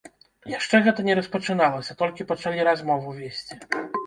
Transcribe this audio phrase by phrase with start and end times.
[0.53, 3.61] Яшчэ гэта не распачыналася, толькі пачалі размову весці.